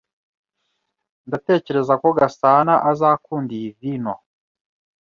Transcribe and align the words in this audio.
Ndatekereza 1.27 1.93
ko 2.01 2.07
Gasanaazakunda 2.17 3.51
iyi 3.59 3.69
vino. 3.79 4.15